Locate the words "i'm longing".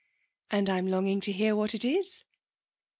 0.67-1.19